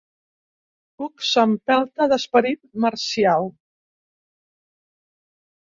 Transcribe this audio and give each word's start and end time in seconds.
Cook 1.01 1.25
s'empelta 1.31 2.07
d'esperit 2.13 2.59
marcial. 2.87 3.47